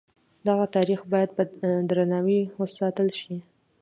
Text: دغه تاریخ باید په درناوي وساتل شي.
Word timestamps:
دغه 0.47 0.65
تاریخ 0.75 0.99
باید 1.13 1.29
په 1.37 1.43
درناوي 1.89 2.41
وساتل 2.59 3.07
شي. 3.19 3.35